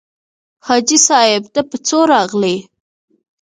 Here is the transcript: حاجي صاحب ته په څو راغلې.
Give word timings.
حاجي 0.67 0.97
صاحب 1.07 1.43
ته 1.53 1.61
په 1.69 1.75
څو 1.87 1.99
راغلې. 2.13 2.55